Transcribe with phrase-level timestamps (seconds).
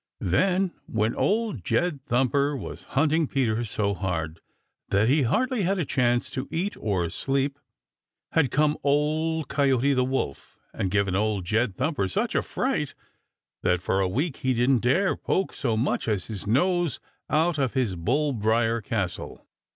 [0.19, 4.41] Then, when Old Jed Thumper was hunting Peter so hard
[4.89, 7.59] that he hardly had a chance to eat or sleep,
[8.31, 12.95] had come Old Man Coyote the Wolf and given Old Jed Thumper such a fright
[13.61, 16.99] that for a week he didn't dare poke so much as his nose
[17.29, 19.45] out of his bull briar castle.